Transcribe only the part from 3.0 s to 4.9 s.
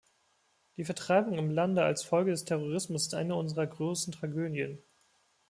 ist eine unserer großen Tragödien.